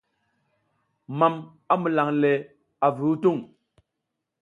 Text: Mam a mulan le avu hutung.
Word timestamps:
Mam 1.17 1.35
a 1.71 1.73
mulan 1.81 2.11
le 2.21 2.31
avu 2.87 3.01
hutung. 3.11 3.41